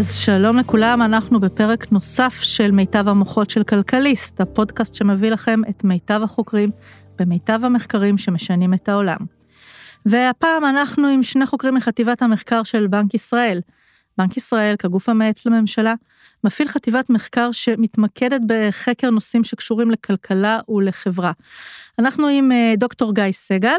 [0.00, 5.84] אז שלום לכולם, אנחנו בפרק נוסף של מיטב המוחות של כלכליסט, הפודקאסט שמביא לכם את
[5.84, 6.68] מיטב החוקרים
[7.18, 9.16] במיטב המחקרים שמשנים את העולם.
[10.06, 13.60] והפעם אנחנו עם שני חוקרים מחטיבת המחקר של בנק ישראל.
[14.18, 15.94] בנק ישראל, כגוף המייעץ לממשלה,
[16.44, 21.32] מפעיל חטיבת מחקר שמתמקדת בחקר נושאים שקשורים לכלכלה ולחברה.
[21.98, 23.78] אנחנו עם אה, דוקטור גיא סגל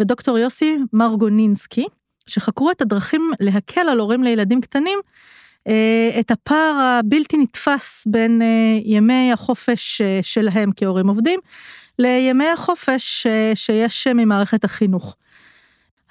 [0.00, 1.86] ודוקטור יוסי מרגונינסקי,
[2.26, 4.98] שחקרו את הדרכים להקל על הורים לילדים קטנים
[6.20, 11.40] את הפער הבלתי נתפס בין אה, ימי החופש שלהם כהורים עובדים
[11.98, 15.16] לימי החופש שיש ממערכת החינוך.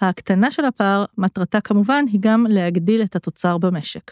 [0.01, 4.11] ההקטנה של הפער, מטרתה כמובן היא גם להגדיל את התוצר במשק.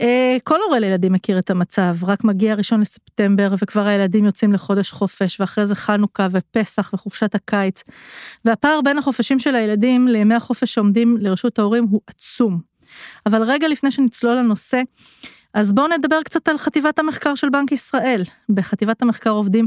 [0.00, 4.90] אה, כל הורה לילדים מכיר את המצב, רק מגיע ראשון לספטמבר וכבר הילדים יוצאים לחודש
[4.90, 7.82] חופש ואחרי זה חנוכה ופסח וחופשת הקיץ.
[8.44, 12.73] והפער בין החופשים של הילדים לימי החופש שעומדים לרשות ההורים הוא עצום.
[13.26, 14.82] אבל רגע לפני שנצלול לנושא,
[15.54, 18.22] אז בואו נדבר קצת על חטיבת המחקר של בנק ישראל.
[18.48, 19.66] בחטיבת המחקר עובדים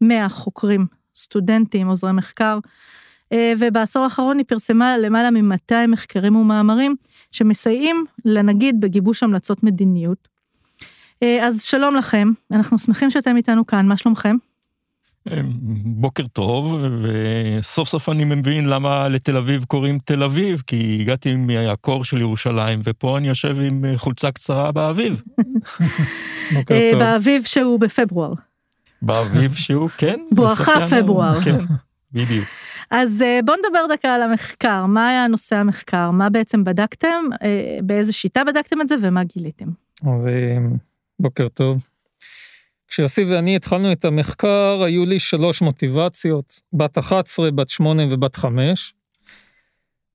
[0.00, 2.58] 100 חוקרים, סטודנטים, עוזרי מחקר,
[3.32, 6.96] אה, ובעשור האחרון היא פרסמה למעלה מ-200 מחקרים ומאמרים
[7.32, 10.28] שמסייעים לנגיד בגיבוש המלצות מדיניות.
[11.22, 14.36] אה, אז שלום לכם, אנחנו שמחים שאתם איתנו כאן, מה שלומכם?
[15.30, 15.40] אה,
[15.84, 22.04] בוקר טוב, וסוף סוף אני מבין למה לתל אביב קוראים תל אביב, כי הגעתי מהקור
[22.04, 25.22] של ירושלים, ופה אני יושב עם חולצה קצרה באביב.
[26.98, 28.32] באביב שהוא בפברואר.
[29.02, 30.20] באביב שהוא, כן.
[30.36, 31.34] בואכה פברואר.
[31.34, 31.56] כן,
[32.12, 32.46] בדיוק.
[32.90, 37.78] אז אה, בואו נדבר דקה על המחקר, מה היה נושא המחקר, מה בעצם בדקתם, אה,
[37.82, 39.66] באיזה שיטה בדקתם את זה ומה גיליתם.
[40.02, 40.58] אז אה,
[41.20, 41.88] בוקר טוב.
[42.88, 48.94] כשיוסי ואני התחלנו את המחקר, היו לי שלוש מוטיבציות, בת 11, בת 8 ובת 5.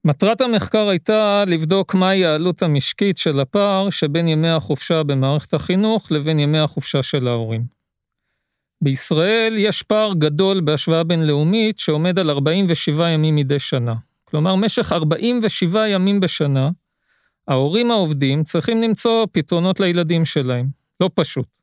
[0.05, 6.39] מטרת המחקר הייתה לבדוק מהי העלות המשקית של הפער שבין ימי החופשה במערכת החינוך לבין
[6.39, 7.65] ימי החופשה של ההורים.
[8.81, 13.95] בישראל יש פער גדול בהשוואה בינלאומית שעומד על 47 ימים מדי שנה.
[14.23, 16.69] כלומר, משך 47 ימים בשנה,
[17.47, 20.67] ההורים העובדים צריכים למצוא פתרונות לילדים שלהם.
[20.99, 21.62] לא פשוט.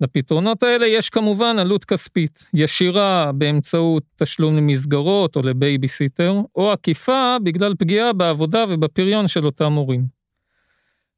[0.00, 7.74] לפתרונות האלה יש כמובן עלות כספית, ישירה באמצעות תשלום למסגרות או לבייביסיטר, או עקיפה בגלל
[7.78, 10.16] פגיעה בעבודה ובפריון של אותם הורים.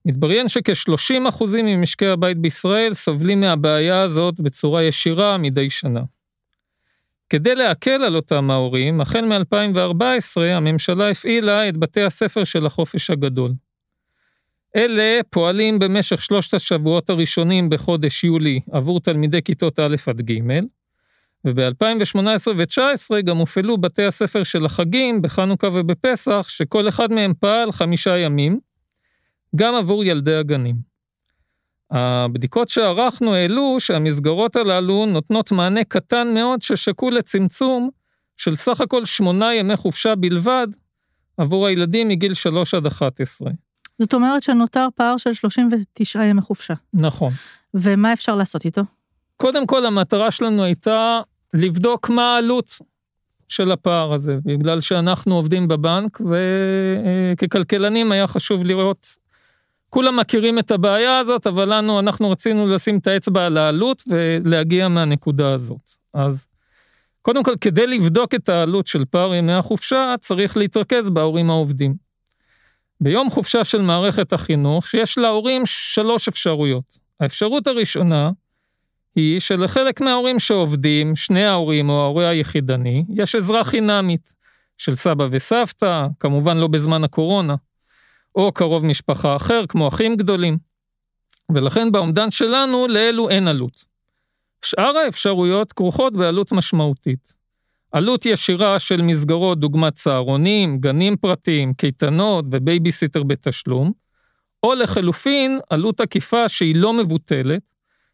[0.05, 6.03] מתבריין שכ-30% ממשקי הבית בישראל סובלים מהבעיה הזאת בצורה ישירה מדי שנה.
[7.31, 13.50] כדי להקל על אותם ההורים, החל מ-2014 הממשלה הפעילה את בתי הספר של החופש הגדול.
[14.77, 20.41] אלה פועלים במשך שלושת השבועות הראשונים בחודש יולי עבור תלמידי כיתות א' עד ג',
[21.45, 22.19] וב-2018
[22.56, 28.61] ו-2019 גם הופעלו בתי הספר של החגים בחנוכה ובפסח, שכל אחד מהם פעל חמישה ימים,
[29.56, 30.77] גם עבור ילדי הגנים.
[31.91, 37.91] הבדיקות שערכנו העלו שהמסגרות הללו נותנות מענה קטן מאוד ששקול לצמצום
[38.37, 40.67] של סך הכל שמונה ימי חופשה בלבד
[41.37, 43.50] עבור הילדים מגיל 3 עד 11.
[43.99, 46.75] זאת אומרת שנותר פער של 39 ימי חופשה.
[46.95, 47.33] נכון.
[47.75, 48.83] ומה אפשר לעשות איתו?
[49.37, 51.21] קודם כל, המטרה שלנו הייתה
[51.55, 52.79] לבדוק מה העלות
[53.49, 59.07] של הפער הזה, בגלל שאנחנו עובדים בבנק, וככלכלנים היה חשוב לראות
[59.91, 64.89] כולם מכירים את הבעיה הזאת, אבל לנו, אנחנו רצינו לשים את האצבע על העלות ולהגיע
[64.89, 65.91] מהנקודה הזאת.
[66.15, 66.47] אז
[67.23, 72.08] קודם כל, כדי לבדוק את העלות של פער ימי החופשה, צריך להתרכז בהורים העובדים.
[73.01, 76.99] ביום חופשה של מערכת החינוך, יש להורים שלוש אפשרויות.
[77.21, 78.31] האפשרות הראשונה
[79.17, 84.35] היא שלחלק מההורים שעובדים, שני ההורים או ההורה היחידני, יש עזרה חינמית
[84.79, 87.55] של סבא וסבתא, כמובן לא בזמן הקורונה.
[88.35, 90.59] או קרוב משפחה אחר, כמו אחים גדולים.
[91.53, 93.85] ולכן באומדן שלנו לאלו אין עלות.
[94.65, 97.35] שאר האפשרויות כרוכות בעלות משמעותית.
[97.93, 103.93] עלות ישירה של מסגרות דוגמת צהרונים, גנים פרטיים, קייטנות ובייביסיטר בתשלום,
[104.62, 107.73] או לחלופין, עלות עקיפה שהיא לא מבוטלת,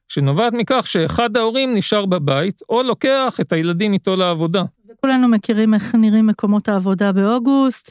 [0.09, 4.63] שנובעת מכך שאחד ההורים נשאר בבית, או לוקח את הילדים איתו לעבודה.
[5.01, 7.91] כולנו מכירים איך נראים מקומות העבודה באוגוסט,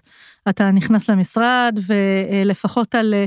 [0.50, 3.26] אתה נכנס למשרד ולפחות על אה,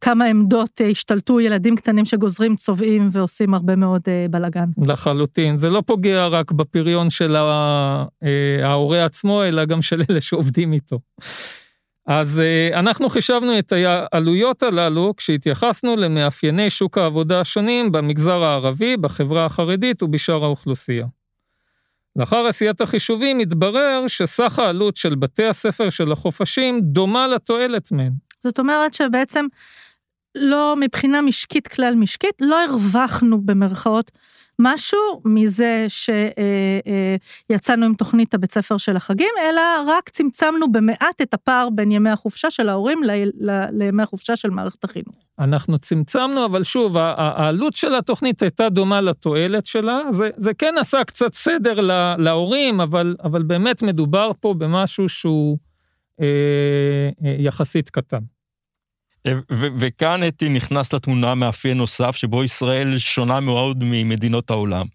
[0.00, 4.64] כמה עמדות אה, השתלטו ילדים קטנים שגוזרים, צובעים ועושים הרבה מאוד אה, בלאגן.
[4.86, 7.36] לחלוטין, זה לא פוגע רק בפריון של
[8.62, 10.98] ההורה עצמו, אלא גם של אלה שעובדים איתו.
[12.06, 12.42] אז
[12.74, 20.44] אנחנו חישבנו את העלויות הללו כשהתייחסנו למאפייני שוק העבודה השונים במגזר הערבי, בחברה החרדית ובשאר
[20.44, 21.06] האוכלוסייה.
[22.16, 28.12] לאחר עשיית החישובים התברר שסך העלות של בתי הספר של החופשים דומה לתועלת מהן.
[28.44, 29.46] זאת אומרת שבעצם
[30.40, 34.10] לא, מבחינה משקית, כלל משקית, לא הרווחנו במרכאות
[34.58, 35.86] משהו מזה
[37.50, 42.10] שיצאנו עם תוכנית הבית ספר של החגים, אלא רק צמצמנו במעט את הפער בין ימי
[42.10, 43.00] החופשה של ההורים
[43.72, 45.14] לימי החופשה של מערכת החינוך.
[45.38, 50.00] אנחנו צמצמנו, אבל שוב, העלות של התוכנית הייתה דומה לתועלת שלה.
[50.10, 51.80] זה, זה כן עשה קצת סדר
[52.18, 55.58] להורים, אבל, אבל באמת מדובר פה במשהו שהוא
[56.20, 56.26] אה,
[57.24, 58.37] אה, יחסית קטן.
[59.78, 64.86] וכאן אתי נכנס לתמונה מאפיין נוסף, שבו ישראל שונה מאוד ממדינות העולם.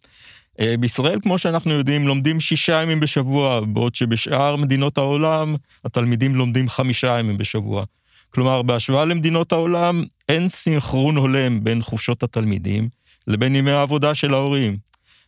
[0.60, 6.70] אה, בישראל, כמו שאנחנו יודעים, לומדים שישה ימים בשבוע, בעוד שבשאר מדינות העולם התלמידים לומדים
[6.70, 7.84] חמישה ימים בשבוע.
[8.30, 12.90] כלומר, בהשוואה למדינות העולם, אין סינכרון הולם בין חופשות התלמידים
[13.28, 14.78] לבין ימי העבודה של ההורים.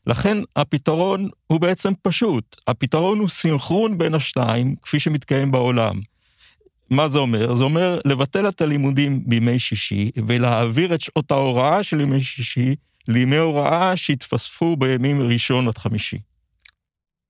[0.08, 6.00] לכן הפתרון הוא בעצם פשוט, הפתרון הוא סינכרון בין השניים, כפי שמתקיים בעולם.
[6.90, 7.56] מה זה אומר?
[7.56, 12.76] זה אומר לבטל את הלימודים בימי שישי ולהעביר את שעות ההוראה של ימי שישי
[13.08, 16.18] לימי הוראה שהתווספו בימים ראשון עד חמישי.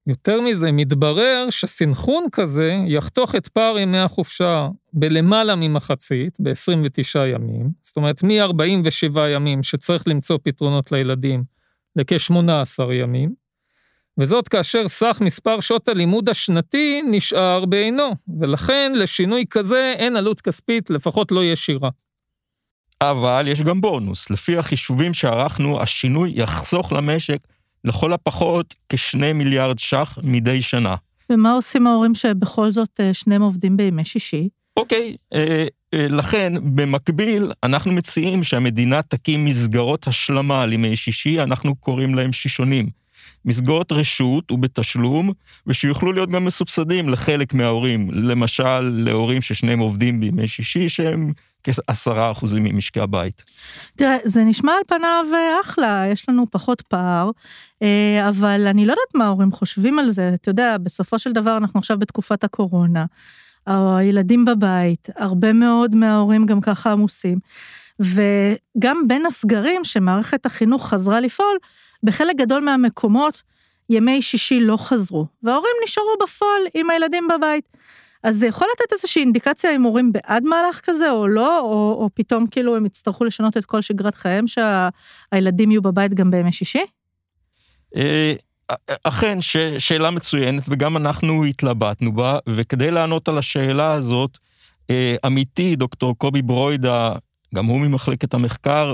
[0.07, 7.98] יותר מזה, מתברר שסנכרון כזה יחתוך את פער ימי החופשה בלמעלה ממחצית, ב-29 ימים, זאת
[7.98, 11.44] אומרת מ-47 ימים שצריך למצוא פתרונות לילדים
[11.96, 13.34] לכ-18 ימים,
[14.18, 20.90] וזאת כאשר סך מספר שעות הלימוד השנתי נשאר בעינו, ולכן לשינוי כזה אין עלות כספית,
[20.90, 21.90] לפחות לא ישירה.
[23.02, 27.40] אבל יש גם בונוס, לפי החישובים שערכנו, השינוי יחסוך למשק
[27.84, 30.96] לכל הפחות כשני מיליארד ש"ח מדי שנה.
[31.30, 34.50] ומה עושים ההורים שבכל זאת אה, שניהם עובדים בימי שישי?
[34.78, 42.16] אוקיי, אה, אה, לכן במקביל אנחנו מציעים שהמדינה תקים מסגרות השלמה לימי שישי, אנחנו קוראים
[42.16, 43.05] להם שישונים.
[43.46, 45.32] מסגרות רשות ובתשלום,
[45.68, 51.34] ושיוכלו להיות גם מסובסדים לחלק מההורים, למשל להורים ששניהם עובדים בימי שישי, שהם
[51.64, 53.44] כעשרה אחוזים ממשקי הבית.
[53.96, 57.32] תראה, זה נשמע על פניו אה, אחלה, יש לנו פחות פער,
[57.82, 60.32] אה, אבל אני לא יודעת מה ההורים חושבים על זה.
[60.34, 63.06] אתה יודע, בסופו של דבר אנחנו עכשיו בתקופת הקורונה,
[63.68, 67.40] הילדים בבית, הרבה מאוד מההורים גם ככה עמוסים.
[68.00, 71.58] וגם בין הסגרים שמערכת החינוך חזרה לפעול,
[72.04, 73.42] בחלק גדול מהמקומות
[73.90, 77.70] ימי שישי לא חזרו, וההורים נשארו בפועל עם הילדים בבית.
[78.24, 82.10] אז זה יכול לתת איזושהי אינדיקציה אם הורים בעד מהלך כזה או לא, או, או
[82.14, 86.86] פתאום כאילו הם יצטרכו לשנות את כל שגרת חייהם שהילדים יהיו בבית גם בימי שישי?
[87.96, 88.34] אה,
[89.04, 94.38] אכן, ש, שאלה מצוינת, וגם אנחנו התלבטנו בה, וכדי לענות על השאלה הזאת,
[94.90, 97.14] אה, עמיתי, דוקטור קובי ברוידה,
[97.56, 98.94] גם הוא ממחלקת המחקר,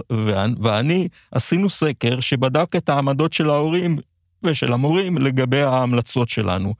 [0.61, 3.97] ואני עשינו סקר שבדק את העמדות של ההורים
[4.43, 6.73] ושל המורים לגבי ההמלצות שלנו.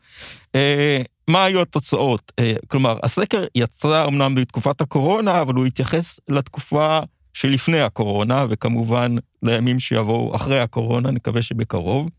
[0.55, 2.31] אה, מה היו התוצאות?
[2.39, 6.99] אה, כלומר, הסקר יצא אמנם בתקופת הקורונה, אבל הוא התייחס לתקופה
[7.33, 12.09] שלפני הקורונה, וכמובן לימים שיבואו אחרי הקורונה, נקווה שבקרוב.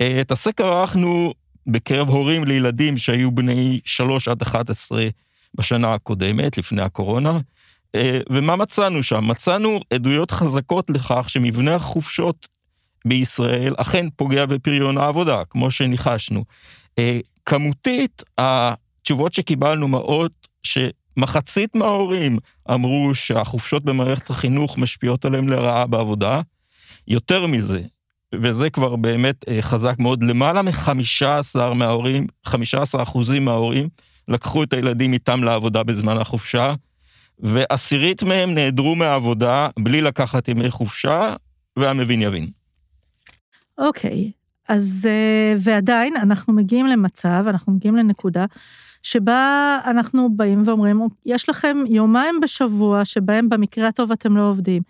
[0.00, 1.32] אה, את הסקר ערכנו
[1.66, 5.08] בקרב הורים לילדים שהיו בני 3 עד 11
[5.54, 7.38] בשנה הקודמת, לפני הקורונה,
[8.30, 9.28] ומה מצאנו שם?
[9.28, 12.48] מצאנו עדויות חזקות לכך שמבנה החופשות
[13.04, 16.44] בישראל אכן פוגע בפריון העבודה, כמו שניחשנו.
[16.98, 22.38] אה, כמותית, התשובות שקיבלנו מראות שמחצית מההורים
[22.70, 26.40] אמרו שהחופשות במערכת החינוך משפיעות עליהם לרעה בעבודה.
[27.08, 27.82] יותר מזה,
[28.34, 33.88] וזה כבר באמת אה, חזק מאוד, למעלה מ-15 מההורים, 15 אחוזים מההורים,
[34.28, 36.74] לקחו את הילדים איתם לעבודה בזמן החופשה,
[37.40, 41.34] ועשירית מהם נעדרו מהעבודה בלי לקחת ימי חופשה,
[41.76, 42.46] והמבין יבין.
[43.78, 44.32] אוקיי,
[44.68, 48.44] אז אה, ועדיין אנחנו מגיעים למצב, אנחנו מגיעים לנקודה,
[49.02, 54.82] שבה אנחנו באים ואומרים, יש לכם יומיים בשבוע שבהם במקרה הטוב אתם לא עובדים.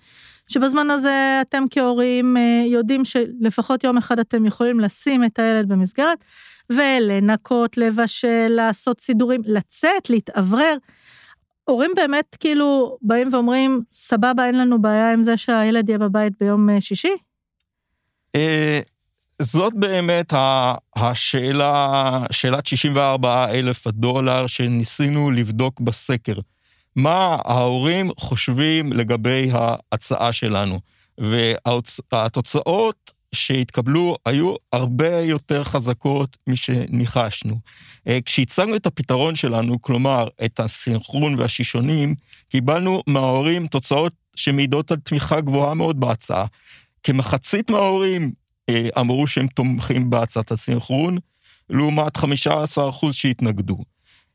[0.49, 6.25] שבזמן הזה אתם כהורים אה, יודעים שלפחות יום אחד אתם יכולים לשים את הילד במסגרת
[6.71, 10.77] ולנקות, לבשל, לעשות סידורים, לצאת, להתאוורר.
[11.69, 16.71] הורים באמת כאילו באים ואומרים, סבבה, אין לנו בעיה עם זה שהילד יהיה בבית ביום
[16.71, 17.13] אה, שישי?
[18.35, 18.81] אה,
[19.43, 20.33] זאת באמת
[20.97, 26.35] השאלה, שאלת 64 אלף הדולר שניסינו לבדוק בסקר.
[26.97, 30.81] מה ההורים חושבים לגבי ההצעה שלנו?
[32.13, 37.59] והתוצאות שהתקבלו היו הרבה יותר חזקות משניחשנו.
[38.09, 42.15] אה, כשהצגנו את הפתרון שלנו, כלומר, את הסינכרון והשישונים,
[42.49, 46.47] קיבלנו מההורים תוצאות שמעידות על תמיכה גבוהה מאוד בהצעה.
[47.03, 48.33] כמחצית מההורים
[48.69, 51.19] אה, אמרו שהם תומכים בהצעת הסינכרון,
[51.71, 52.21] לעומת 15%
[53.13, 53.79] שהתנגדו.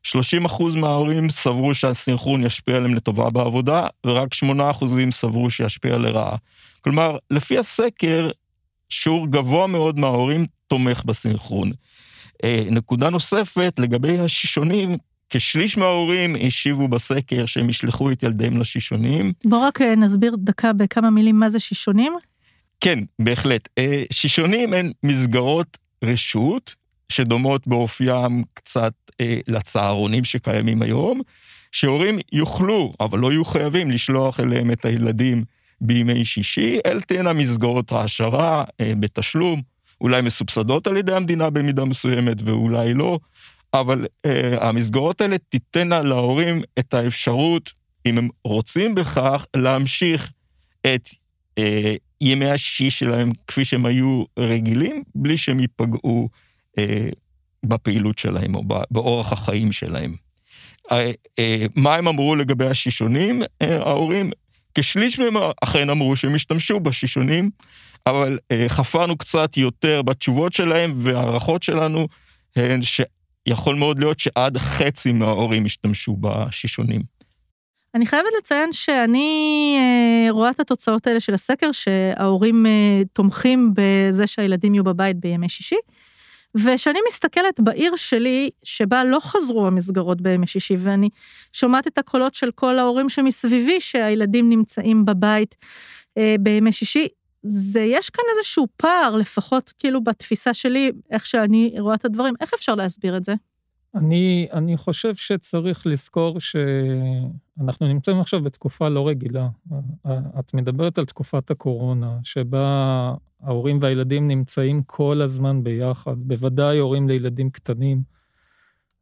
[0.06, 6.36] 30% מההורים סברו שהסינכרון ישפיע עליהם לטובה בעבודה, ורק 8% סברו שישפיע לרעה.
[6.80, 8.30] כלומר, לפי הסקר,
[8.94, 11.72] שיעור גבוה מאוד מההורים תומך בסינכרון.
[12.44, 14.96] אה, נקודה נוספת, לגבי השישונים,
[15.30, 19.32] כשליש מההורים השיבו בסקר שהם ישלחו את ילדיהם לשישונים.
[19.44, 22.12] בוא רק אה, נסביר דקה בכמה מילים מה זה שישונים.
[22.80, 23.68] כן, בהחלט.
[23.78, 26.74] אה, שישונים הן מסגרות רשות,
[27.08, 31.20] שדומות באופיים קצת אה, לצהרונים שקיימים היום,
[31.72, 35.44] שהורים יוכלו, אבל לא יהיו חייבים, לשלוח אליהם את הילדים
[35.80, 39.62] בימי שישי, אל תהיינה מסגרות העשרה אה, בתשלום,
[40.00, 43.18] אולי מסובסדות על ידי המדינה במידה מסוימת ואולי לא,
[43.74, 47.72] אבל אה, המסגרות האלה תיתנה להורים את האפשרות,
[48.06, 50.32] אם הם רוצים בכך, להמשיך
[50.86, 51.08] את
[51.58, 56.28] אה, ימי השישי שלהם כפי שהם היו רגילים, בלי שהם ייפגעו
[56.78, 57.08] אה,
[57.64, 60.14] בפעילות שלהם או באורח החיים שלהם.
[60.92, 63.42] אה, אה, מה הם אמרו לגבי השישונים?
[63.60, 64.30] ההורים,
[64.74, 67.50] כשליש מהם אכן אמרו שהם השתמשו בשישונים,
[68.06, 72.08] אבל אה, חפרנו קצת יותר בתשובות שלהם, וההערכות שלנו
[72.56, 77.14] הן שיכול מאוד להיות שעד חצי מההורים השתמשו בשישונים.
[77.94, 84.26] אני חייבת לציין שאני אה, רואה את התוצאות האלה של הסקר, שההורים אה, תומכים בזה
[84.26, 85.76] שהילדים יהיו בבית בימי שישי,
[86.54, 91.08] וכשאני מסתכלת בעיר שלי, שבה לא חזרו המסגרות בימי שישי, ואני
[91.52, 95.56] שומעת את הקולות של כל ההורים שמסביבי, שהילדים נמצאים בבית
[96.18, 97.08] אה, בימי שישי,
[97.42, 102.54] זה, יש כאן איזשהו פער, לפחות כאילו בתפיסה שלי, איך שאני רואה את הדברים, איך
[102.54, 103.34] אפשר להסביר את זה?
[103.94, 109.48] אני, אני חושב שצריך לזכור שאנחנו נמצאים עכשיו בתקופה לא רגילה.
[110.38, 117.50] את מדברת על תקופת הקורונה, שבה ההורים והילדים נמצאים כל הזמן ביחד, בוודאי הורים לילדים
[117.50, 118.02] קטנים.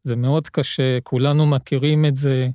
[0.05, 2.49] זה מאוד קשה, כולנו מכירים את זה.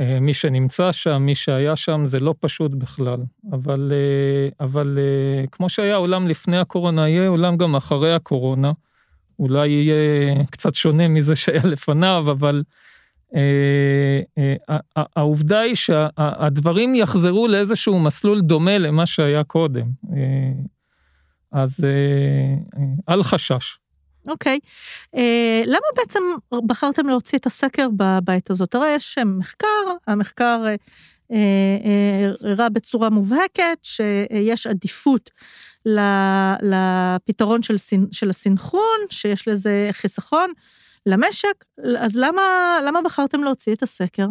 [0.00, 3.20] אה, מי שנמצא שם, מי שהיה שם, זה לא פשוט בכלל.
[3.52, 8.72] אבל, אה, אבל אה, כמו שהיה עולם לפני הקורונה, יהיה עולם גם אחרי הקורונה.
[9.40, 12.62] אולי יהיה קצת שונה מזה שהיה לפניו, אבל
[13.34, 14.76] אה, אה,
[15.16, 19.86] העובדה היא שהדברים יחזרו לאיזשהו מסלול דומה למה שהיה קודם.
[20.12, 20.52] אה,
[21.52, 23.78] אז אה, אה, אל חשש.
[24.28, 24.58] אוקיי.
[24.62, 25.18] Okay.
[25.18, 26.22] אה, למה בעצם
[26.66, 28.74] בחרתם להוציא את הסקר בבית הזאת?
[28.74, 29.66] הרי יש מחקר,
[30.06, 30.64] המחקר
[32.44, 35.30] הראה בצורה מובהקת שיש עדיפות
[36.62, 37.74] לפתרון של,
[38.12, 40.52] של הסינכרון, שיש לזה חיסכון
[41.06, 41.64] למשק,
[41.98, 42.42] אז למה,
[42.86, 44.26] למה בחרתם להוציא את הסקר?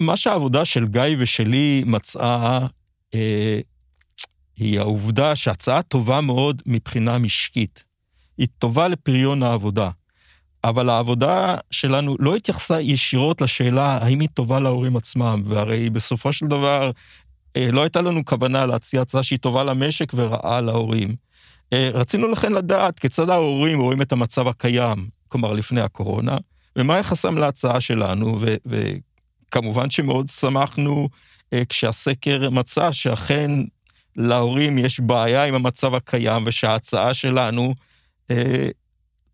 [0.00, 2.66] מה שהעבודה של גיא ושלי מצאה,
[3.14, 3.60] אה,
[4.56, 7.84] היא העובדה שהצעה טובה מאוד מבחינה משקית.
[8.38, 9.90] היא טובה לפריון העבודה.
[10.64, 16.46] אבל העבודה שלנו לא התייחסה ישירות לשאלה האם היא טובה להורים עצמם, והרי בסופו של
[16.46, 16.90] דבר
[17.56, 21.14] אה, לא הייתה לנו כוונה להציע הצעה שהיא טובה למשק ורעה להורים.
[21.72, 26.36] אה, רצינו לכן לדעת כיצד ההורים רואים את המצב הקיים, כלומר לפני הקורונה,
[26.76, 31.08] ומה יחסם להצעה שלנו, וכמובן שמאוד שמחנו
[31.52, 33.50] אה, כשהסקר מצא שאכן
[34.16, 37.74] להורים יש בעיה עם המצב הקיים ושההצעה שלנו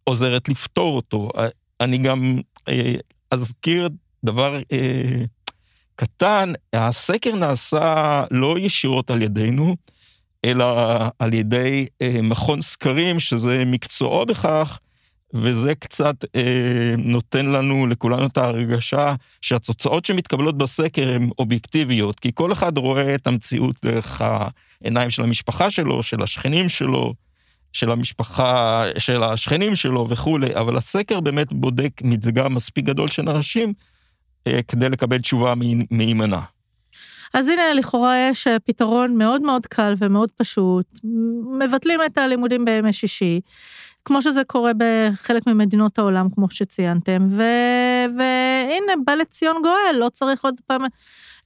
[0.09, 1.29] עוזרת לפתור אותו.
[1.81, 2.95] אני גם אה,
[3.31, 3.89] אזכיר
[4.25, 5.25] דבר אה,
[5.97, 9.77] קטן, הסקר נעשה לא ישירות על ידינו,
[10.45, 10.67] אלא
[11.19, 14.79] על ידי אה, מכון סקרים, שזה מקצועו בכך,
[15.35, 22.53] וזה קצת אה, נותן לנו, לכולנו, את ההרגשה שהתוצאות שמתקבלות בסקר הן אובייקטיביות, כי כל
[22.53, 27.15] אחד רואה את המציאות דרך העיניים של המשפחה שלו, של השכנים שלו,
[27.73, 33.73] של המשפחה, של השכנים שלו וכולי, אבל הסקר באמת בודק מדגם מספיק גדול של אנשים,
[34.46, 35.54] אה, כדי לקבל תשובה
[35.90, 36.40] מהימנה.
[37.35, 40.87] אז הנה, לכאורה יש אה, פתרון מאוד מאוד קל ומאוד פשוט.
[41.58, 43.40] מבטלים את הלימודים בימי שישי,
[44.04, 47.42] כמו שזה קורה בחלק ממדינות העולם, כמו שציינתם, ו...
[48.18, 50.82] והנה, בא לציון גואל, לא צריך עוד פעם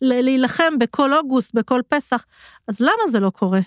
[0.01, 2.25] להילחם בכל אוגוסט, בכל פסח.
[2.69, 3.61] אז למה זה לא קורה?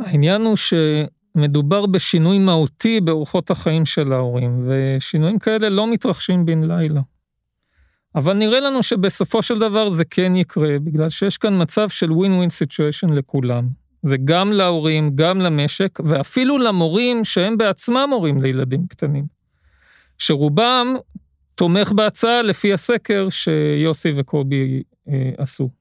[0.00, 7.00] העניין הוא שמדובר בשינוי מהותי באורחות החיים של ההורים, ושינויים כאלה לא מתרחשים בן לילה.
[8.14, 12.32] אבל נראה לנו שבסופו של דבר זה כן יקרה, בגלל שיש כאן מצב של ווין
[12.32, 13.68] ווין סיטואשן לכולם.
[14.02, 19.24] זה גם להורים, גם למשק, ואפילו למורים שהם בעצמם הורים לילדים קטנים.
[20.18, 20.94] שרובם
[21.54, 25.79] תומך בהצעה לפי הסקר שיוסי וקובי אה, עשו.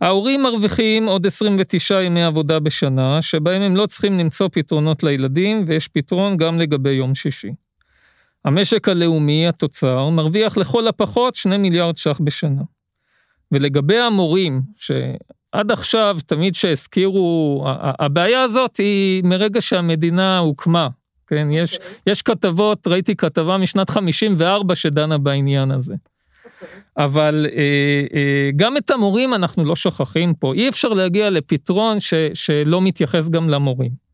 [0.00, 5.88] ההורים מרוויחים עוד 29 ימי עבודה בשנה, שבהם הם לא צריכים למצוא פתרונות לילדים, ויש
[5.88, 7.52] פתרון גם לגבי יום שישי.
[8.44, 12.62] המשק הלאומי, התוצר, מרוויח לכל הפחות 2 מיליארד ש"ח בשנה.
[13.52, 17.64] ולגבי המורים, שעד עכשיו, תמיד שהזכירו,
[17.98, 20.88] הבעיה הזאת היא מרגע שהמדינה הוקמה,
[21.26, 21.48] כן?
[21.50, 25.94] יש, יש כתבות, ראיתי כתבה משנת 54 שדנה בעניין הזה.
[26.96, 27.60] אבל אה,
[28.14, 33.28] אה, גם את המורים אנחנו לא שוכחים פה, אי אפשר להגיע לפתרון ש, שלא מתייחס
[33.28, 34.04] גם למורים.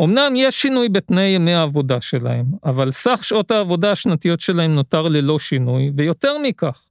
[0.00, 5.38] אמנם יש שינוי בתנאי ימי העבודה שלהם, אבל סך שעות העבודה השנתיות שלהם נותר ללא
[5.38, 6.82] שינוי, ויותר מכך,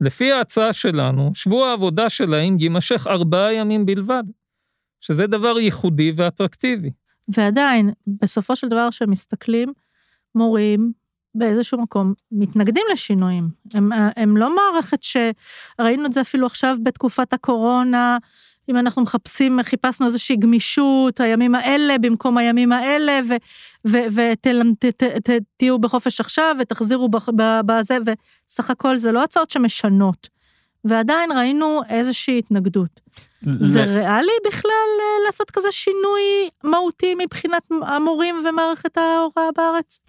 [0.00, 4.22] לפי ההצעה שלנו, שבוע העבודה שלהם יימשך ארבעה ימים בלבד,
[5.00, 6.90] שזה דבר ייחודי ואטרקטיבי.
[7.28, 9.72] ועדיין, בסופו של דבר שמסתכלים,
[10.34, 10.92] מורים
[11.34, 13.48] באיזשהו מקום מתנגדים לשינויים.
[13.74, 18.18] הם, הם לא מערכת שראינו את זה אפילו עכשיו בתקופת הקורונה,
[18.68, 23.20] אם אנחנו מחפשים, חיפשנו איזושהי גמישות, הימים האלה במקום הימים האלה,
[23.84, 27.08] ותהיו בחופש עכשיו ותחזירו
[27.66, 30.28] בזה, וסך הכל זה לא הצעות שמשנות.
[30.84, 33.00] ועדיין ראינו איזושהי התנגדות.
[33.60, 40.00] זה ריאלי בכלל אה, לעשות כזה שינוי מהותי מבחינת המורים ומערכת ההוראה בארץ?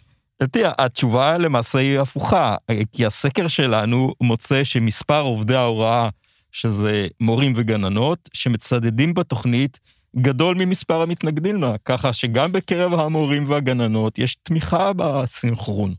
[0.77, 2.55] התשובה למעשה היא הפוכה,
[2.91, 6.09] כי הסקר שלנו מוצא שמספר עובדי ההוראה,
[6.51, 9.79] שזה מורים וגננות, שמצדדים בתוכנית,
[10.15, 15.93] גדול ממספר המתנגדים לה, ככה שגם בקרב המורים והגננות יש תמיכה בסינכרון.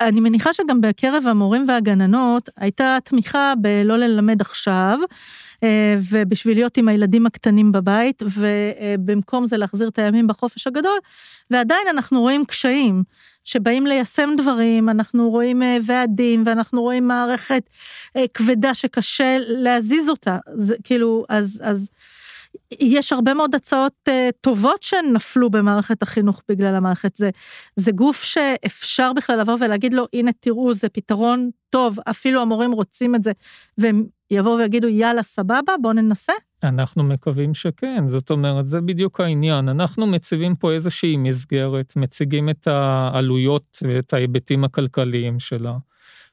[0.00, 5.06] אני מניחה שגם בקרב המורים והגננות הייתה תמיכה בלא ללמד עכשיו, אה,
[6.10, 10.98] ובשביל להיות עם הילדים הקטנים בבית, ובמקום זה להחזיר את הימים בחופש הגדול,
[11.50, 13.02] ועדיין אנחנו רואים קשיים
[13.44, 17.62] שבאים ליישם דברים, אנחנו רואים אה, ועדים, ואנחנו רואים מערכת
[18.16, 21.88] אה, כבדה שקשה להזיז אותה, זה כאילו, אז, אז
[22.70, 24.08] יש הרבה מאוד הצעות
[24.40, 27.16] טובות שנפלו במערכת החינוך בגלל המערכת.
[27.16, 27.30] זה,
[27.76, 33.14] זה גוף שאפשר בכלל לבוא ולהגיד לו, הנה תראו, זה פתרון טוב, אפילו המורים רוצים
[33.14, 33.32] את זה,
[33.78, 36.32] והם יבואו ויגידו, יאללה, סבבה, בואו ננסה.
[36.64, 39.68] אנחנו מקווים שכן, זאת אומרת, זה בדיוק העניין.
[39.68, 45.76] אנחנו מציבים פה איזושהי מסגרת, מציגים את העלויות ואת ההיבטים הכלכליים שלה.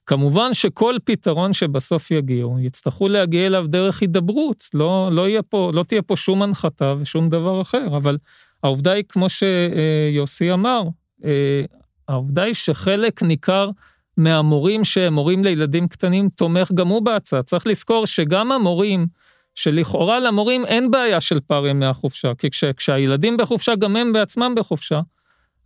[0.06, 6.02] כמובן שכל פתרון שבסוף יגיעו, יצטרכו להגיע אליו דרך הידברות, לא, לא, פה, לא תהיה
[6.02, 8.18] פה שום הנחתה ושום דבר אחר, אבל
[8.64, 10.84] העובדה היא, כמו שיוסי אמר,
[11.26, 11.62] אה,
[12.08, 13.70] העובדה היא שחלק ניכר
[14.18, 17.44] מהמורים שהם מורים לילדים קטנים תומך גם הוא בהצעה.
[17.44, 19.08] צריך לזכור שגם המורים,
[19.56, 24.54] שלכאורה למורים אין בעיה של פער ימי החופשה, כי כש, כשהילדים בחופשה גם הם בעצמם
[24.58, 25.00] בחופשה,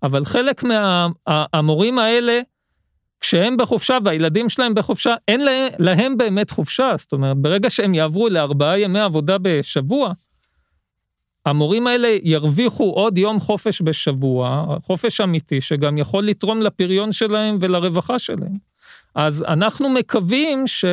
[0.03, 2.41] אבל חלק מהמורים מה, האלה,
[3.19, 6.91] כשהם בחופשה והילדים שלהם בחופשה, אין לה, להם באמת חופשה.
[6.97, 10.11] זאת אומרת, ברגע שהם יעברו לארבעה ימי עבודה בשבוע,
[11.47, 18.19] המורים האלה ירוויחו עוד יום חופש בשבוע, חופש אמיתי, שגם יכול לתרום לפריון שלהם ולרווחה
[18.19, 18.57] שלהם.
[19.15, 20.85] אז אנחנו מקווים ש,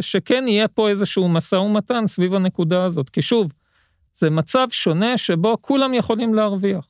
[0.00, 3.52] שכן יהיה פה איזשהו משא ומתן סביב הנקודה הזאת, כי שוב,
[4.14, 6.88] זה מצב שונה שבו כולם יכולים להרוויח.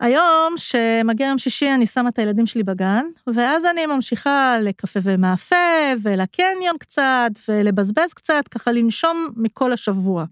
[0.00, 5.56] היום, שמגיע יום שישי, אני שמה את הילדים שלי בגן, ואז אני ממשיכה לקפה ומאפה,
[6.02, 10.24] ולקניון קצת, ולבזבז קצת, ככה לנשום מכל השבוע.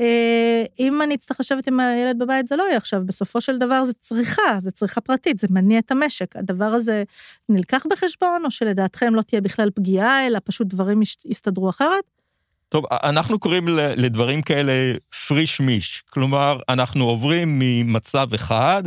[0.00, 3.84] אה, אם אני אצטרך לשבת עם הילד בבית, זה לא יהיה עכשיו, בסופו של דבר
[3.84, 6.36] זה צריכה, זה צריכה פרטית, זה מניע את המשק.
[6.36, 7.02] הדבר הזה
[7.48, 12.04] נלקח בחשבון, או שלדעתכם לא תהיה בכלל פגיעה, אלא פשוט דברים יסתדרו אחרת?
[12.68, 14.72] טוב, אנחנו קוראים לדברים כאלה
[15.28, 18.82] פריש מיש, כלומר, אנחנו עוברים ממצב אחד,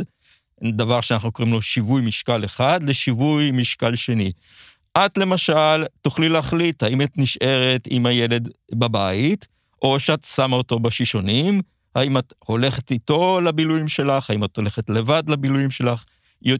[0.64, 4.32] דבר שאנחנו קוראים לו שיווי משקל אחד, לשיווי משקל שני.
[4.98, 9.46] את למשל תוכלי להחליט האם את נשארת עם הילד בבית,
[9.82, 11.62] או שאת שמה אותו בשישונים,
[11.94, 16.04] האם את הולכת איתו לבילויים שלך, האם את הולכת לבד לבילויים שלך.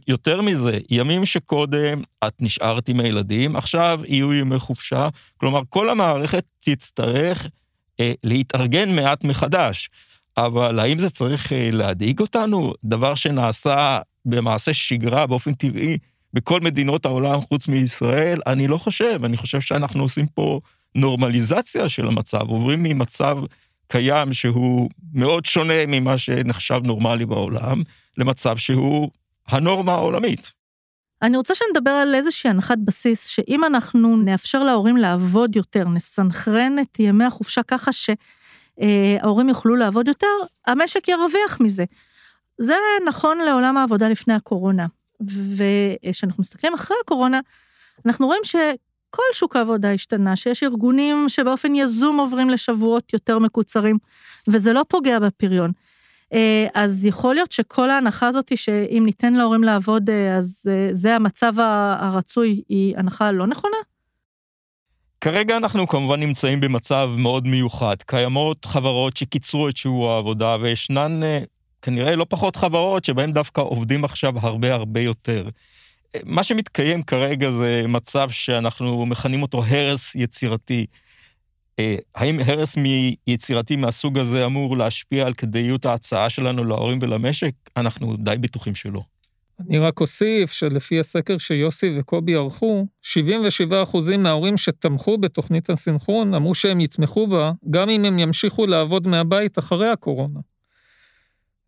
[0.07, 6.43] יותר מזה, ימים שקודם את נשארת עם הילדים, עכשיו יהיו ימי חופשה, כלומר כל המערכת
[6.59, 7.47] תצטרך
[7.99, 9.89] אה, להתארגן מעט מחדש.
[10.37, 12.73] אבל האם זה צריך אה, להדאיג אותנו?
[12.83, 15.97] דבר שנעשה במעשה שגרה באופן טבעי
[16.33, 18.39] בכל מדינות העולם חוץ מישראל?
[18.47, 20.59] אני לא חושב, אני חושב שאנחנו עושים פה
[20.95, 23.37] נורמליזציה של המצב, עוברים ממצב
[23.87, 27.81] קיים שהוא מאוד שונה ממה שנחשב נורמלי בעולם,
[28.17, 29.09] למצב שהוא
[29.47, 30.51] הנורמה העולמית.
[31.21, 36.99] אני רוצה שנדבר על איזושהי הנחת בסיס, שאם אנחנו נאפשר להורים לעבוד יותר, נסנכרן את
[36.99, 40.27] ימי החופשה ככה שההורים יוכלו לעבוד יותר,
[40.67, 41.85] המשק ירוויח מזה.
[42.57, 42.73] זה
[43.07, 44.85] נכון לעולם העבודה לפני הקורונה.
[45.55, 47.39] וכשאנחנו מסתכלים אחרי הקורונה,
[48.05, 48.41] אנחנו רואים
[49.11, 53.97] שכל שוק העבודה השתנה, שיש ארגונים שבאופן יזום עוברים לשבועות יותר מקוצרים,
[54.47, 55.71] וזה לא פוגע בפריון.
[56.33, 61.15] אה, אז יכול להיות שכל ההנחה הזאת שאם ניתן להורים לעבוד אה, אז אה, זה
[61.15, 61.53] המצב
[61.99, 63.77] הרצוי היא הנחה לא נכונה?
[65.21, 67.95] כרגע אנחנו כמובן נמצאים במצב מאוד מיוחד.
[68.05, 71.19] קיימות חברות שקיצרו את שיעור העבודה, וישנן
[71.81, 75.49] כנראה לא פחות חברות שבהן דווקא עובדים עכשיו הרבה הרבה יותר.
[76.25, 80.85] מה שמתקיים כרגע זה מצב שאנחנו מכנים אותו הרס יצירתי.
[81.79, 87.51] אה, האם הרס מיצירתי מהסוג הזה אמור להשפיע על כדאיות ההצעה שלנו להורים ולמשק?
[87.77, 89.01] אנחנו די בטוחים שלא.
[89.69, 96.79] אני רק אוסיף שלפי הסקר שיוסי וקובי ערכו, 77% מההורים שתמכו בתוכנית הסינכרון אמרו שהם
[96.79, 100.39] יתמכו בה, גם אם הם ימשיכו לעבוד מהבית אחרי הקורונה.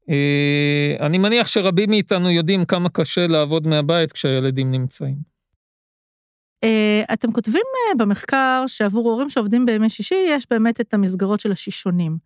[0.09, 5.15] אה, אני מניח שרבים מאיתנו יודעים כמה קשה לעבוד מהבית כשהילדים נמצאים.
[6.63, 11.51] אה, אתם כותבים אה, במחקר שעבור הורים שעובדים בימי שישי יש באמת את המסגרות של
[11.51, 12.17] השישונים.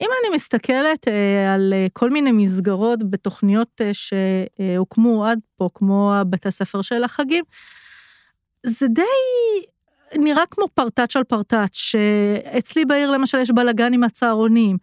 [0.00, 1.08] אם אני מסתכלת
[1.54, 7.44] על כל מיני מסגרות בתוכניות שהוקמו עד פה, כמו בתי הספר של החגים,
[8.66, 9.02] זה די
[10.14, 14.76] נראה כמו פרטאץ' על פרטאץ', שאצלי בעיר למשל יש בלאגן עם הצהרונים.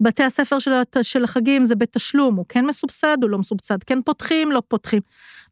[0.00, 4.52] בתי הספר של, של החגים זה בתשלום, הוא כן מסובסד, הוא לא מסובסד, כן פותחים,
[4.52, 5.00] לא פותחים.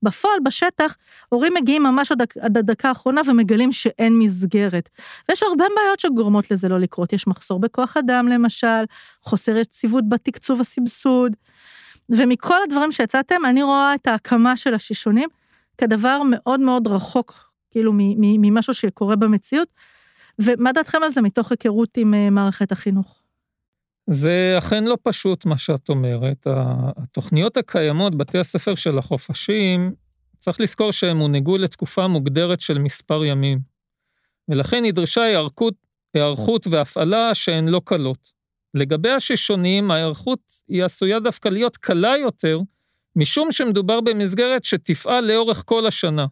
[0.03, 0.97] בפועל, בשטח,
[1.29, 4.89] הורים מגיעים ממש עד, עד הדקה האחרונה ומגלים שאין מסגרת.
[5.29, 7.13] ויש הרבה בעיות שגורמות לזה לא לקרות.
[7.13, 8.85] יש מחסור בכוח אדם למשל,
[9.23, 11.37] חוסר יציבות בתקצוב הסבסוד.
[12.09, 15.29] ומכל הדברים שהצעתם, אני רואה את ההקמה של השישונים
[15.79, 19.69] כדבר מאוד מאוד רחוק, כאילו, ממשהו שקורה במציאות.
[20.39, 23.22] ומה דעתכם על זה מתוך היכרות עם אה, מערכת החינוך?
[24.11, 26.47] זה אכן לא פשוט מה שאת אומרת.
[26.97, 29.95] התוכניות הקיימות, בתי הספר של החופשים,
[30.39, 33.59] צריך לזכור שהם הונהגו לתקופה מוגדרת של מספר ימים.
[34.49, 35.75] ולכן נדרשה היערכות,
[36.15, 38.33] היערכות והפעלה שהן לא קלות.
[38.75, 42.59] לגבי השישונים, ההיערכות היא עשויה דווקא להיות קלה יותר,
[43.17, 46.27] משום שמדובר במסגרת שתפעל לאורך כל השנה.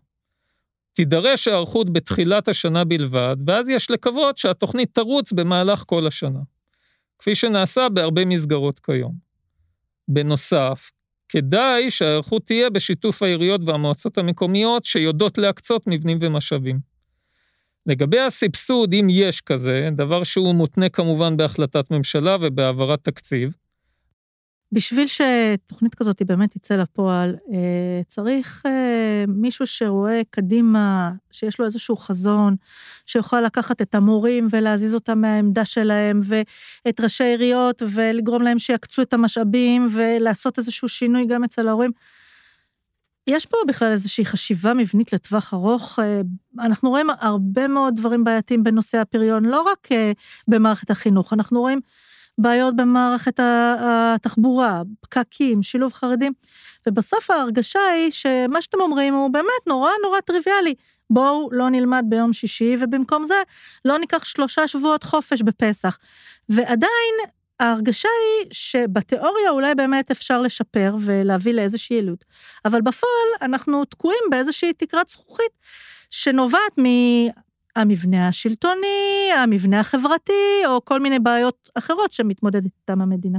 [0.93, 6.41] תידרש היערכות בתחילת השנה בלבד, ואז יש לקוות שהתוכנית תרוץ במהלך כל השנה.
[7.21, 9.15] כפי שנעשה בהרבה מסגרות כיום.
[10.09, 10.91] בנוסף,
[11.29, 16.79] כדאי שההיערכות תהיה בשיתוף העיריות והמועצות המקומיות שיודעות להקצות מבנים ומשאבים.
[17.87, 23.55] לגבי הסבסוד, אם יש כזה, דבר שהוא מותנה כמובן בהחלטת ממשלה ובהעברת תקציב,
[24.73, 31.97] בשביל שתוכנית כזאת באמת תצא לפועל, אה, צריך אה, מישהו שרואה קדימה, שיש לו איזשהו
[31.97, 32.57] חזון,
[33.07, 39.15] שיוכל לקחת את המורים ולהזיז אותם מהעמדה שלהם, ואת ראשי העיריות, ולגרום להם שיקצו את
[39.15, 41.91] המשאבים, ולעשות איזשהו שינוי גם אצל ההורים.
[43.27, 45.99] יש פה בכלל איזושהי חשיבה מבנית לטווח ארוך.
[45.99, 46.21] אה,
[46.59, 49.89] אנחנו רואים הרבה מאוד דברים בעייתיים בנושא הפריון, לא רק
[50.49, 51.81] במערכת החינוך, אנחנו רואים
[52.41, 53.41] בעיות במערכת
[53.81, 56.33] התחבורה, פקקים, שילוב חרדים,
[56.87, 60.75] ובסוף ההרגשה היא שמה שאתם אומרים הוא באמת נורא נורא טריוויאלי.
[61.11, 63.43] בואו לא נלמד ביום שישי, ובמקום זה
[63.85, 65.99] לא ניקח שלושה שבועות חופש בפסח.
[66.49, 67.15] ועדיין
[67.61, 72.25] ההרגשה היא שבתיאוריה אולי באמת אפשר לשפר ולהביא לאיזושהי יעילות,
[72.65, 75.53] אבל בפועל אנחנו תקועים באיזושהי תקרת זכוכית
[76.11, 76.73] שנובעת
[77.77, 83.39] המבנה השלטוני, המבנה החברתי, או כל מיני בעיות אחרות שמתמודדת איתן המדינה.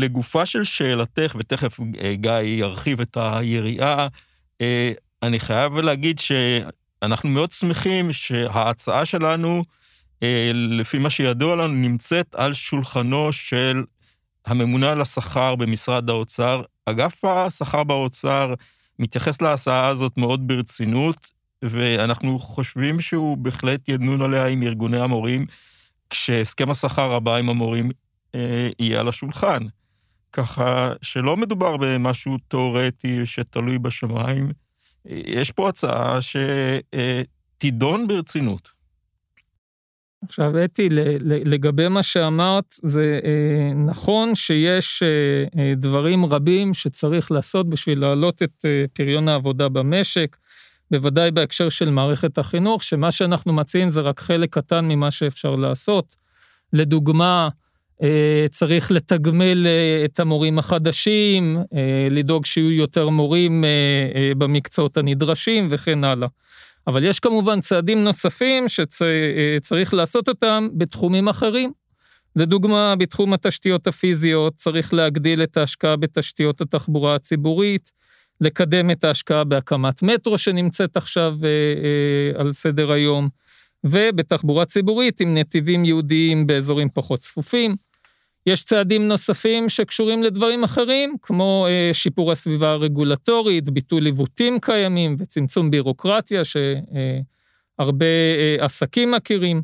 [0.00, 4.08] לגופה של שאלתך, ותכף אה, גיא ירחיב את היריעה,
[4.60, 9.64] אה, אני חייב להגיד שאנחנו מאוד שמחים שההצעה שלנו,
[10.22, 13.82] אה, לפי מה שידוע לנו, נמצאת על שולחנו של
[14.46, 16.62] הממונה על השכר במשרד האוצר.
[16.86, 18.54] אגף השכר באוצר
[18.98, 21.30] מתייחס להצעה הזאת מאוד ברצינות,
[21.62, 25.46] ואנחנו חושבים שהוא בהחלט ידנון עליה עם ארגוני המורים,
[26.10, 27.90] כשהסכם השכר הבא עם המורים
[28.34, 29.62] אה, יהיה על השולחן.
[30.32, 34.48] ככה שלא מדובר במשהו תיאורטי שתלוי בשמיים,
[35.04, 38.80] יש פה הצעה שתידון ברצינות.
[40.24, 40.88] עכשיו, אתי,
[41.24, 45.08] לגבי מה שאמרת, זה אה, נכון שיש אה,
[45.62, 50.36] אה, דברים רבים שצריך לעשות בשביל להעלות את פריון העבודה במשק.
[50.90, 56.16] בוודאי בהקשר של מערכת החינוך, שמה שאנחנו מציעים זה רק חלק קטן ממה שאפשר לעשות.
[56.72, 57.48] לדוגמה,
[58.02, 63.64] אה, צריך לתגמל אה, את המורים החדשים, אה, לדאוג שיהיו יותר מורים
[64.38, 66.28] במקצועות הנדרשים וכן הלאה.
[66.86, 71.72] אבל יש כמובן צעדים נוספים שצריך לעשות אותם בתחומים אחרים.
[72.36, 77.90] לדוגמה, בתחום התשתיות הפיזיות צריך להגדיל את ההשקעה בתשתיות התחבורה הציבורית,
[78.40, 83.28] לקדם את ההשקעה בהקמת מטרו שנמצאת עכשיו אה, אה, על סדר היום,
[83.84, 87.74] ובתחבורה ציבורית עם נתיבים ייעודיים באזורים פחות צפופים.
[88.46, 95.70] יש צעדים נוספים שקשורים לדברים אחרים, כמו אה, שיפור הסביבה הרגולטורית, ביטול עיוותים קיימים וצמצום
[95.70, 98.06] בירוקרטיה שהרבה
[98.58, 99.62] עסקים מכירים.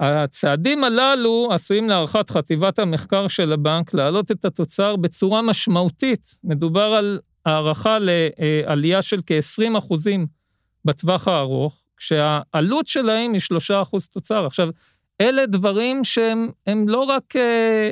[0.00, 6.34] הצעדים הללו עשויים להערכת חטיבת המחקר של הבנק להעלות את התוצר בצורה משמעותית.
[6.44, 10.26] מדובר על הערכה לעלייה של כ-20 אחוזים
[10.84, 14.46] בטווח הארוך, כשהעלות שלהם היא 3 אחוז תוצר.
[14.46, 14.68] עכשיו,
[15.20, 17.40] אלה דברים שהם לא רק אה,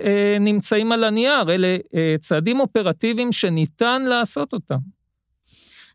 [0.04, 4.78] אה, נמצאים על הנייר, אלה אה, צעדים אופרטיביים שניתן לעשות אותם.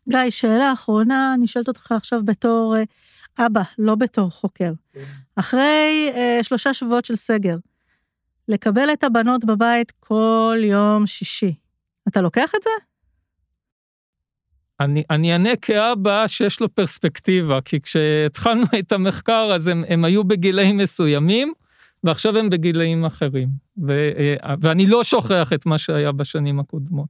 [0.08, 4.72] גיא, שאלה אחרונה, אני שואלת אותך עכשיו בתור אה, אבא, לא בתור חוקר.
[4.92, 5.04] כן.
[5.36, 7.56] אחרי אה, שלושה שבועות של סגר,
[8.48, 11.54] לקבל את הבנות בבית כל יום שישי,
[12.08, 12.70] אתה לוקח את זה?
[14.80, 20.24] אני, אני אענה כאבא שיש לו פרספקטיבה, כי כשהתחלנו את המחקר אז הם, הם היו
[20.24, 21.52] בגילאים מסוימים,
[22.04, 23.48] ועכשיו הם בגילאים אחרים.
[23.86, 27.08] ו, אה, ואני לא שוכח את מה שהיה בשנים הקודמות.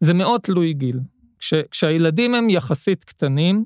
[0.00, 1.00] זה מאוד תלוי גיל.
[1.38, 3.64] כש, כשהילדים הם יחסית קטנים,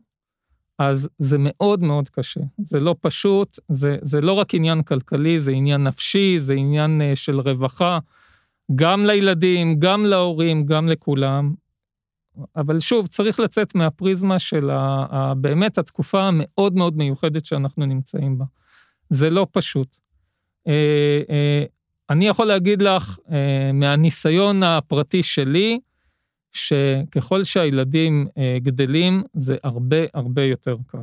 [0.79, 2.41] אז זה מאוד מאוד קשה.
[2.59, 7.17] זה לא פשוט, זה, זה לא רק עניין כלכלי, זה עניין נפשי, זה עניין אה,
[7.17, 7.99] של רווחה,
[8.75, 11.55] גם לילדים, גם להורים, גם לכולם.
[12.57, 18.39] אבל שוב, צריך לצאת מהפריזמה של ה, ה, באמת התקופה המאוד מאוד מיוחדת שאנחנו נמצאים
[18.39, 18.45] בה.
[19.11, 19.97] זה לא פשוט.
[20.69, 21.65] אה, אה,
[22.11, 25.81] אני יכול להגיד לך, אה, מהניסיון הפרטי שלי,
[26.53, 28.29] שככל שהילדים
[28.63, 30.99] גדלים, זה הרבה הרבה יותר קל.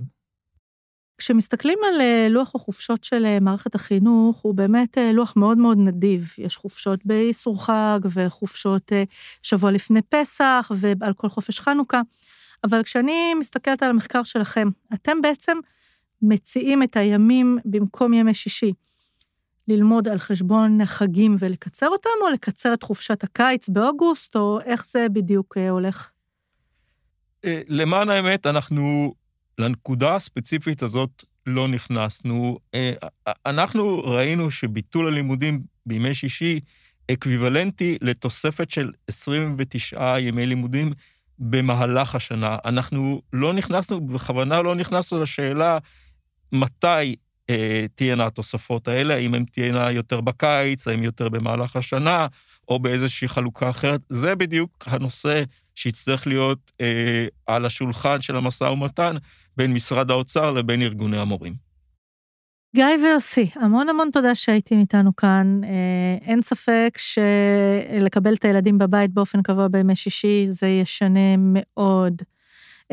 [1.18, 5.78] כשמסתכלים על אה, לוח החופשות של אה, מערכת החינוך, הוא באמת אה, לוח מאוד מאוד
[5.78, 6.34] נדיב.
[6.38, 8.92] יש חופשות באיסור חג וחופשות
[9.44, 12.02] שבוע לפני פסח ועל כל חופש חנוכה.
[12.64, 15.58] אבל כשאני מסתכלת על המחקר שלכם, אתם בעצם
[16.22, 18.74] מציעים את הימים במקום ימי שישי.
[19.68, 25.08] ללמוד על חשבון חגים ולקצר אותם, או לקצר את חופשת הקיץ באוגוסט, או איך זה
[25.10, 26.12] בדיוק הולך?
[27.68, 29.14] למען האמת, אנחנו
[29.58, 32.60] לנקודה הספציפית הזאת לא נכנסנו.
[32.76, 32.94] אה,
[33.46, 36.60] אנחנו ראינו שביטול הלימודים בימי שישי
[37.12, 40.94] אקוויוולנטי לתוספת של 29 ימי לימודים
[41.40, 42.58] במהלך השנה.
[42.66, 45.78] אנחנו לא נכנסנו, בכוונה לא נכנסנו לשאלה
[46.52, 47.16] מתי
[47.50, 52.28] אה, תהיינה התוספות האלה, האם הן תהיינה יותר בקיץ, האם יותר במהלך השנה,
[52.68, 54.02] או באיזושהי חלוקה אחרת.
[54.10, 55.44] זה בדיוק הנושא
[55.76, 59.16] שיצטרך להיות אה, על השולחן של המשא ומתן
[59.58, 61.54] בין משרד האוצר לבין ארגוני המורים.
[62.76, 65.62] גיא ויוסי, המון המון תודה שהייתם איתנו כאן.
[65.64, 72.22] אה, אין ספק שלקבל את הילדים בבית באופן קבוע בימי שישי זה ישנה מאוד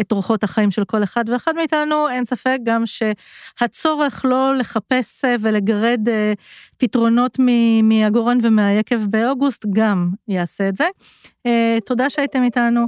[0.00, 5.36] את אורחות החיים של כל אחד ואחד מאיתנו, אין ספק גם שהצורך לא לחפש אה,
[5.40, 6.32] ולגרד אה,
[6.78, 7.38] פתרונות
[7.82, 10.84] מהגורן ומהיקב באוגוסט גם יעשה את זה.
[11.46, 12.86] אה, תודה שהייתם איתנו.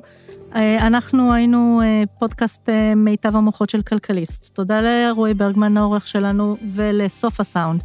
[0.79, 1.83] אנחנו היינו
[2.19, 4.55] פודקאסט מיטב המוחות של כלכליסט.
[4.55, 7.83] תודה לרועי ברגמן העורך שלנו ולסוף הסאונד.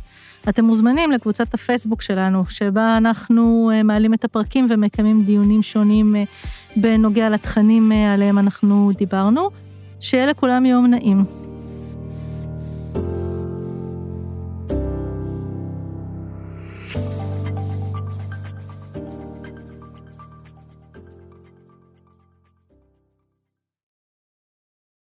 [0.49, 6.23] אתם מוזמנים לקבוצת הפייסבוק שלנו, שבה אנחנו אה, מעלים את הפרקים ומקיימים דיונים שונים אה,
[6.75, 9.49] בנוגע לתכנים אה, עליהם אנחנו דיברנו.
[9.99, 11.50] שיהיה לכולם יום נעים.